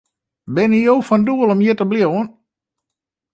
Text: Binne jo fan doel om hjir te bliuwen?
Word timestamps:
Binne 0.55 0.79
jo 0.85 0.95
fan 1.09 1.21
doel 1.27 1.51
om 1.55 1.61
hjir 1.67 1.77
te 1.83 1.89
bliuwen? 1.93 2.27